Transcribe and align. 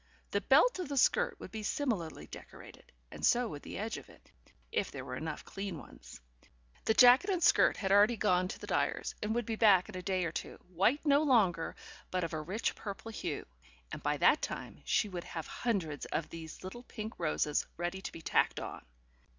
The 0.31 0.41
belt 0.41 0.79
of 0.79 0.89
the 0.89 0.97
skirt 0.97 1.39
would 1.39 1.51
be 1.51 1.61
similarly 1.61 2.25
decorated, 2.25 2.91
and 3.11 3.23
so 3.23 3.47
would 3.49 3.61
the 3.61 3.77
edge 3.77 3.97
of 3.97 4.09
it, 4.09 4.31
if 4.71 4.89
there 4.89 5.05
were 5.05 5.15
enough 5.15 5.45
clean 5.45 5.77
ones. 5.77 6.19
The 6.85 6.95
jacket 6.95 7.29
and 7.29 7.43
skirt 7.43 7.77
had 7.77 7.91
already 7.91 8.17
gone 8.17 8.47
to 8.47 8.57
the 8.57 8.65
dyer's, 8.65 9.13
and 9.21 9.35
would 9.35 9.45
be 9.45 9.55
back 9.57 9.89
in 9.89 9.95
a 9.95 10.01
day 10.01 10.25
or 10.25 10.31
two, 10.31 10.55
white 10.69 11.05
no 11.05 11.21
longer, 11.21 11.75
but 12.09 12.23
of 12.23 12.33
a 12.33 12.41
rich 12.41 12.73
purple 12.73 13.11
hue, 13.11 13.45
and 13.91 14.01
by 14.01 14.17
that 14.17 14.41
time 14.41 14.81
she 14.85 15.07
would 15.07 15.23
have 15.25 15.45
hundreds 15.45 16.07
of 16.07 16.29
these 16.29 16.63
little 16.63 16.81
pink 16.81 17.19
roses 17.19 17.67
ready 17.77 18.01
to 18.01 18.11
be 18.11 18.23
tacked 18.23 18.59
on. 18.59 18.83